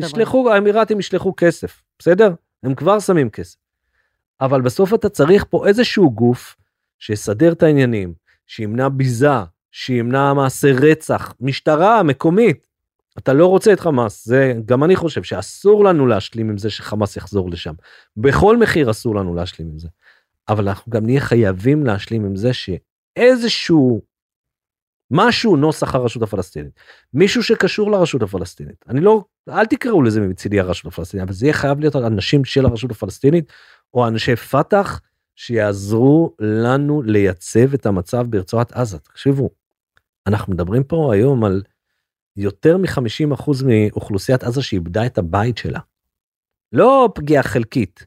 [0.06, 2.34] ישלחו, האמירתים ישלחו כסף, בסדר?
[2.62, 3.65] הם כבר שמים כסף.
[4.40, 6.56] אבל בסוף אתה צריך פה איזשהו גוף
[6.98, 8.14] שיסדר את העניינים,
[8.46, 9.28] שימנע ביזה,
[9.72, 12.66] שימנע מעשה רצח, משטרה מקומית.
[13.18, 17.16] אתה לא רוצה את חמאס, זה גם אני חושב שאסור לנו להשלים עם זה שחמאס
[17.16, 17.74] יחזור לשם.
[18.16, 19.88] בכל מחיר אסור לנו להשלים עם זה.
[20.48, 24.02] אבל אנחנו גם נהיה חייבים להשלים עם זה שאיזשהו
[25.10, 26.72] משהו נוסח הרשות הפלסטינית,
[27.14, 28.84] מישהו שקשור לרשות הפלסטינית.
[28.88, 32.66] אני לא, אל תקראו לזה מצידי הרשות הפלסטינית, אבל זה יהיה חייב להיות אנשים של
[32.66, 33.52] הרשות הפלסטינית
[33.94, 35.00] או אנשי פת"ח
[35.36, 38.98] שיעזרו לנו לייצב את המצב ברצועת עזה.
[38.98, 39.50] תקשיבו,
[40.26, 41.62] אנחנו מדברים פה היום על
[42.36, 45.80] יותר מ-50% מאוכלוסיית עזה שאיבדה את הבית שלה.
[46.72, 48.06] לא פגיעה חלקית,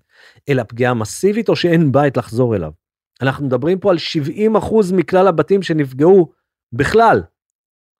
[0.49, 2.71] אלא פגיעה מסיבית או שאין בית לחזור אליו.
[3.21, 3.97] אנחנו מדברים פה על
[4.55, 6.31] 70% מכלל הבתים שנפגעו
[6.73, 7.23] בכלל.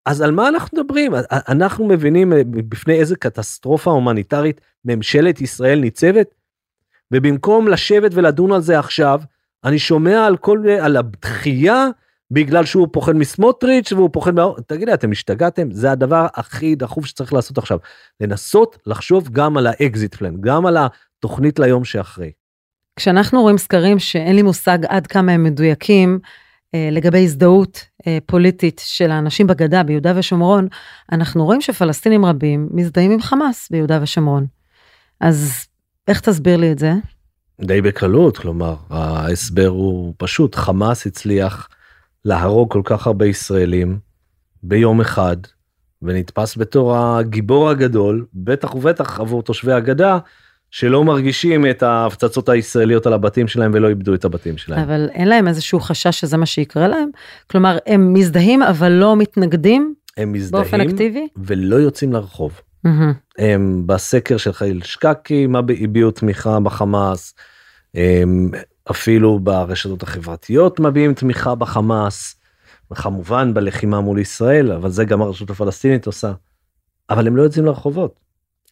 [0.05, 1.11] אז על מה אנחנו מדברים?
[1.31, 2.33] אנחנו מבינים
[2.69, 6.35] בפני איזה קטסטרופה הומניטרית ממשלת ישראל ניצבת?
[7.13, 9.21] ובמקום לשבת ולדון על זה עכשיו,
[9.63, 11.87] אני שומע על כל, על הדחייה
[12.31, 14.45] בגלל שהוא פוחד מסמוטריץ' והוא פוחד מה...
[14.67, 15.71] תגידי, אתם השתגעתם?
[15.71, 17.77] זה הדבר הכי דחוף שצריך לעשות עכשיו.
[18.19, 22.31] לנסות לחשוב גם על ה exit plan, גם על התוכנית ליום שאחרי.
[22.95, 26.29] כשאנחנו רואים סקרים שאין לי מושג עד כמה הם מדויקים, אה,
[26.73, 30.67] לגבי הזדהות אה, פוליטית של האנשים בגדה, ביהודה ושומרון,
[31.11, 34.45] אנחנו רואים שפלסטינים רבים מזדהים עם חמאס ביהודה ושומרון.
[35.19, 35.65] אז
[36.07, 36.93] איך תסביר לי את זה?
[37.61, 41.69] די בקלות, כלומר, ההסבר הוא פשוט, חמאס הצליח
[42.25, 43.99] להרוג כל כך הרבה ישראלים
[44.63, 45.37] ביום אחד,
[46.01, 50.17] ונתפס בתור הגיבור הגדול, בטח ובטח עבור תושבי הגדה,
[50.71, 54.79] שלא מרגישים את ההפצצות הישראליות על הבתים שלהם ולא איבדו את הבתים שלהם.
[54.79, 57.09] אבל אין להם איזשהו חשש שזה מה שיקרה להם?
[57.51, 59.93] כלומר, הם מזדהים אבל לא מתנגדים?
[60.17, 61.27] הם מזדהים באופן אקטיבי?
[61.37, 62.61] ולא יוצאים לרחוב.
[62.87, 62.89] Mm-hmm.
[63.37, 67.33] הם בסקר של חליל שקקי מה הביעו תמיכה בחמאס.
[67.95, 68.51] הם
[68.91, 72.35] אפילו ברשתות החברתיות מביעים תמיכה בחמאס.
[72.91, 76.31] וכמובן בלחימה מול ישראל אבל זה גם הרשות הפלסטינית עושה.
[77.09, 78.19] אבל הם לא יוצאים לרחובות.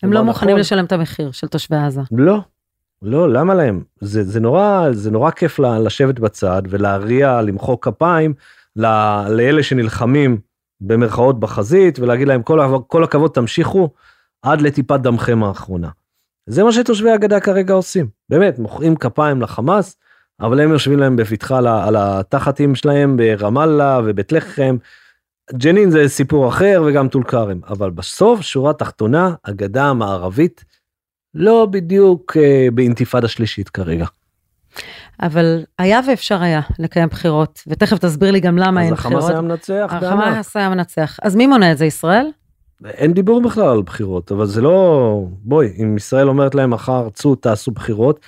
[0.04, 0.60] הם לא מוכנים נכון.
[0.60, 2.02] לשלם את המחיר של תושבי עזה.
[2.12, 2.40] לא.
[3.02, 8.34] לא למה להם זה זה נורא זה נורא כיף לשבת בצד ולהריע למחוא כפיים
[8.76, 10.40] לאלה שנלחמים
[10.82, 13.90] במרכאות בחזית ולהגיד להם כל, כל הכבוד תמשיכו
[14.42, 15.90] עד לטיפת דמכם האחרונה.
[16.46, 19.98] זה מה שתושבי הגדה כרגע עושים באמת מוחאים כפיים לחמאס
[20.40, 21.58] אבל הם יושבים להם בבטחה
[21.88, 24.78] על התחתים שלהם ברמאללה ובית לחם.
[25.54, 30.66] ג'נין זה סיפור אחר וגם טול כרם אבל בסוף שורה תחתונה הגדה המערבית
[31.34, 34.06] לא בדיוק אה, באינתיפאדה שלישית כרגע.
[35.22, 39.24] אבל היה ואפשר היה לקיים בחירות, ותכף תסביר לי גם למה אין בחירות.
[39.24, 41.20] אז החמאס היה מנצח, החמאס היה מנצח.
[41.22, 42.28] אז מי מונע את זה, ישראל?
[42.86, 45.22] אין דיבור בכלל על בחירות, אבל זה לא...
[45.30, 48.20] בואי, אם ישראל אומרת להם מחר, צאו, תעשו בחירות,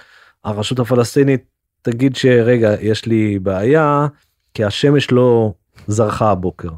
[0.44, 1.44] הרשות הפלסטינית
[1.82, 4.08] תגיד שרגע, יש לי בעיה,
[4.54, 5.54] כי השמש לא
[5.88, 6.70] זרחה הבוקר.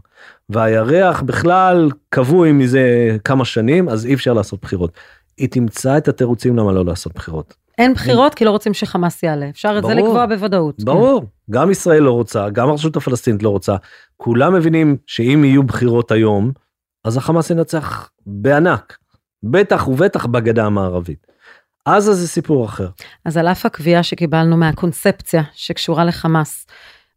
[0.52, 4.92] והירח בכלל כבוי מזה כמה שנים, אז אי אפשר לעשות בחירות.
[5.38, 7.54] היא תמצא את התירוצים למה לא לעשות בחירות.
[7.78, 9.50] אין בחירות כי לא רוצים שחמאס יעלה.
[9.50, 9.94] אפשר את זה.
[9.94, 10.84] לקבוע בוודאות.
[10.84, 13.76] ברור, גם ישראל לא רוצה, גם הרשות הפלסטינית לא רוצה.
[14.18, 16.52] כולם מבינים שאם יהיו בחירות היום,
[17.06, 18.98] אז החמאס ינצח בענק.
[19.44, 21.28] בטח ובטח בגדה המערבית.
[21.86, 22.88] עזה זה סיפור אחר.
[23.26, 26.68] אז על אף הקביעה שקיבלנו מהקונספציה שקשורה לחמאס,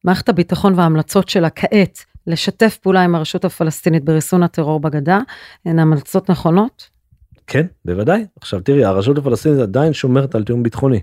[0.04, 5.18] מערכת הביטחון וההמלצות שלה כעת לשתף פעולה עם הרשות הפלסטינית בריסון הטרור בגדה,
[5.66, 6.90] הן המלצות נכונות?
[7.46, 8.26] כן, בוודאי.
[8.40, 11.00] עכשיו תראי, הרשות הפלסטינית עדיין שומרת על תיאום ביטחוני.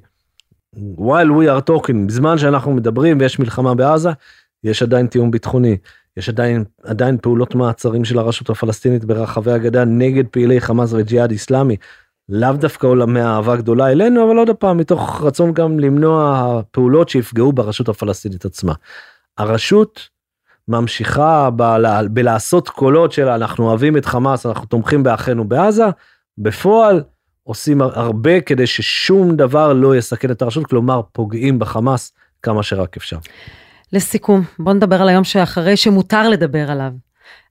[0.75, 4.09] while we are talking, בזמן שאנחנו מדברים ויש מלחמה בעזה,
[4.63, 5.77] יש עדיין תיאום ביטחוני.
[6.17, 11.75] יש עדיין, עדיין פעולות מעצרים של הרשות הפלסטינית ברחבי הגדה נגד פעילי חמאס וג'יהאד איסלאמי.
[12.29, 17.53] לאו דווקא עולמי אהבה גדולה אלינו, אבל עוד פעם, מתוך רצון גם למנוע פעולות שיפגעו
[17.53, 18.73] ברשות הפלסטינית עצמה.
[19.37, 20.09] הרשות
[20.71, 21.49] ממשיכה
[22.09, 25.85] בלעשות קולות של אנחנו אוהבים את חמאס, אנחנו תומכים באחינו בעזה,
[26.37, 27.03] בפועל
[27.43, 33.17] עושים הרבה כדי ששום דבר לא יסכן את הרשות, כלומר פוגעים בחמאס כמה שרק אפשר.
[33.93, 36.91] לסיכום, בוא נדבר על היום שאחרי שמותר לדבר עליו.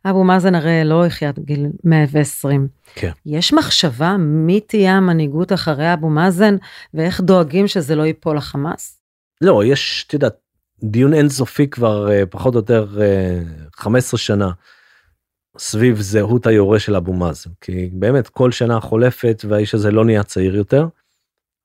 [0.04, 2.68] אבו מאזן הרי לא החיה עד גיל 120.
[2.94, 3.11] כן.
[3.26, 6.56] יש מחשבה מי תהיה המנהיגות אחרי אבו מאזן
[6.94, 9.00] ואיך דואגים שזה לא ייפול לחמאס?
[9.40, 10.37] לא, יש, את יודעת,
[10.83, 13.40] דיון אינסופי כבר אה, פחות או יותר אה,
[13.77, 14.51] 15 שנה
[15.59, 17.51] סביב זהות היורה של אבו מאזן.
[17.61, 20.87] כי באמת כל שנה חולפת והאיש הזה לא נהיה צעיר יותר,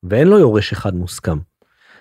[0.02, 1.38] ואין לו יורש אחד מוסכם.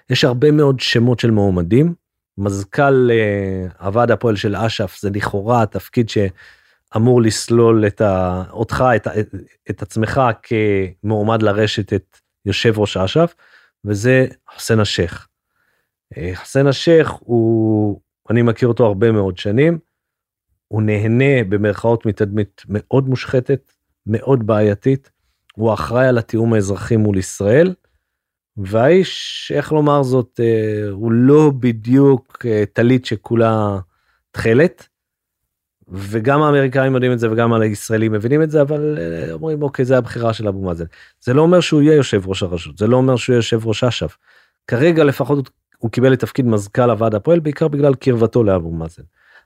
[0.10, 1.94] יש הרבה מאוד שמות של מועמדים.
[2.38, 9.08] מזכ"ל אה, הוועד הפועל של אש"ף זה לכאורה התפקיד שאמור לסלול את ה, אותך, את,
[9.08, 9.36] את,
[9.70, 13.36] את עצמך כמועמד לרשת את יושב ראש אש"ף,
[13.86, 15.28] וזה חסן השייח.
[16.18, 19.80] אה, חסן השייח הוא, אני מכיר אותו הרבה מאוד שנים,
[20.68, 23.72] הוא נהנה במרכאות מתדמית מאוד מושחתת,
[24.08, 25.12] מאוד בעייתית,
[25.56, 27.74] הוא אחראי על התיאום האזרחי מול ישראל,
[28.58, 33.80] והאיש, איך לומר זאת, אה, הוא לא בדיוק אה, טלית שכולה
[34.32, 34.88] תכלת.
[35.88, 38.98] וגם האמריקאים יודעים את זה וגם הישראלים מבינים את זה, אבל
[39.32, 40.86] אומרים אוקיי זה הבחירה של אבו מאזן.
[41.20, 43.84] זה לא אומר שהוא יהיה יושב ראש הרשות, זה לא אומר שהוא יהיה יושב ראש
[43.84, 44.18] אש"ף.
[44.68, 49.04] כרגע לפחות הוא- קיבל את תפקיד מזכ"ל הוועד הפועל בעיקר בגלל קרבתו לאבו מאזן.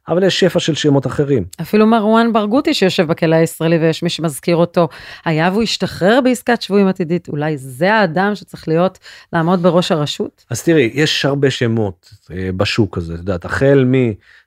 [0.07, 1.45] אבל יש שפע של שמות אחרים.
[1.61, 4.87] אפילו מרואן ברגותי שיושב בכלא הישראלי ויש מי שמזכיר אותו,
[5.25, 8.99] היה והוא השתחרר בעסקת שבויים עתידית, אולי זה האדם שצריך להיות,
[9.33, 10.45] לעמוד בראש הרשות?
[10.49, 13.85] אז תראי, יש הרבה שמות אה, בשוק הזה, את יודעת, החל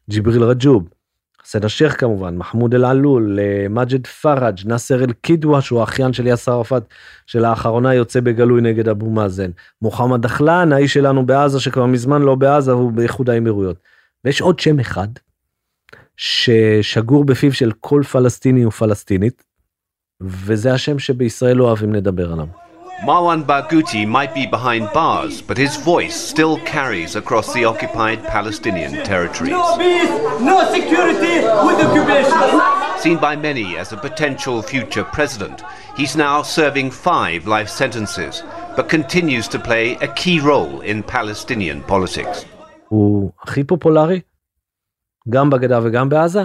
[0.09, 0.89] מג'יבריל רג'וב,
[1.45, 6.83] חסן השייח כמובן, מחמוד אל-עלול, אה, מג'ד פראג', נאסר אל-קידווה, שהוא האחיין של יאסר ערפאת,
[7.27, 9.51] שלאחרונה יוצא בגלוי נגד אבו מאזן,
[9.83, 13.77] מוחמד דחלן, האיש שלנו בעזה, שכבר מזמן לא בעזה, הוא באיחוד האמירויות.
[14.25, 15.09] ויש עוד שם אחד,
[16.17, 19.45] ששגור בפיו של כל פלסטיני ופלסטינית,
[20.21, 22.62] וזה השם שבישראל לא אוהבים לדבר עליו.
[23.04, 28.94] Marwan Barghouti might be behind bars, but his voice still carries across the occupied Palestinian
[29.04, 29.52] territories.
[29.52, 31.36] No peace, no security
[31.68, 32.62] with occupation.
[32.98, 35.62] Seen by many as a potential future president,
[35.96, 38.42] he's now serving five life sentences,
[38.76, 42.46] but continues to play a key role in Palestinian politics.
[42.90, 44.22] הוא הכי פופולרי,
[45.30, 46.44] גם בגדה וגם בעזה,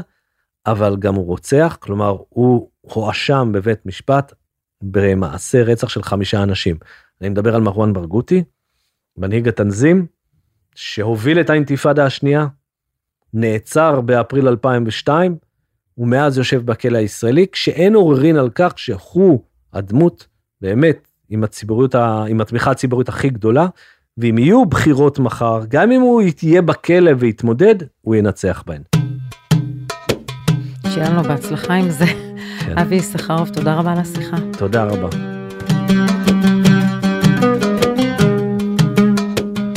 [0.66, 4.32] אבל גם הוא רוצח, כלומר הוא הואשם בבית משפט
[4.81, 6.75] במעשה רצח של חמישה אנשים.
[7.21, 8.43] אני מדבר על מרואן ברגותי,
[9.17, 10.05] מנהיג התנזים,
[10.75, 12.47] שהוביל את האינתיפאדה השנייה,
[13.33, 15.35] נעצר באפריל 2002,
[15.97, 20.27] ומאז יושב בכלא הישראלי, כשאין עוררין על כך שהוא הדמות,
[20.61, 23.67] באמת, עם הציבוריות, ה- עם התמיכה הציבורית הכי גדולה,
[24.17, 28.81] ואם יהיו בחירות מחר, גם אם הוא יהיה בכלא ויתמודד, הוא ינצח בהן.
[30.97, 32.05] שיהיה לנו בהצלחה עם זה.
[32.59, 32.77] כן.
[32.77, 34.37] אבי יששכרוב, תודה רבה על השיחה.
[34.57, 35.07] תודה רבה.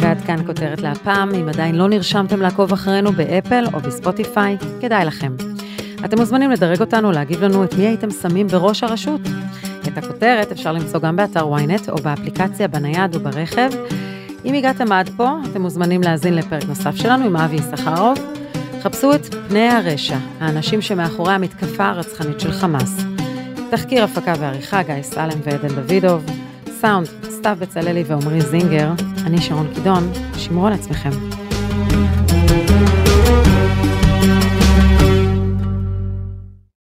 [0.01, 5.33] ועד כאן כותרת להפעם, אם עדיין לא נרשמתם לעקוב אחרינו באפל או בספוטיפיי, כדאי לכם.
[6.05, 9.21] אתם מוזמנים לדרג אותנו, להגיב לנו את מי הייתם שמים בראש הרשות.
[9.89, 13.71] את הכותרת אפשר למצוא גם באתר ynet או באפליקציה בנייד וברכב.
[14.45, 18.40] אם הגעתם עד פה, אתם מוזמנים להאזין לפרק נוסף שלנו עם אבי יששכרוב.
[18.83, 22.97] חפשו את פני הרשע, האנשים שמאחורי המתקפה הרצחנית של חמאס.
[23.71, 26.25] תחקיר הפקה ועריכה גיא סלם ועדן דוידוב.
[26.81, 28.93] סאונד, סתיו בצללי ועמרי זינגר.
[29.27, 31.11] אני שרון קידון, שמרו על עצמכם.
[31.91, 33.00] thank you